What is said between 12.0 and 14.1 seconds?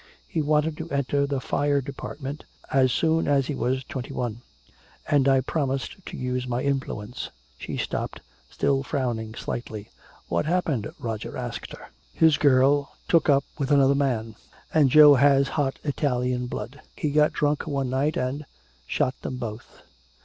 "His girl took up with another